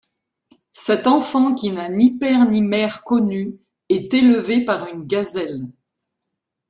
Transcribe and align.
Cet 0.71 1.05
enfant 1.05 1.53
qui 1.53 1.71
n'a 1.71 1.87
ni 1.87 2.17
père 2.17 2.49
ni 2.49 2.63
mère 2.63 3.03
connus, 3.03 3.59
est 3.87 4.11
élevé 4.15 4.65
par 4.65 4.87
une 4.91 5.05
gazelle. 5.05 5.67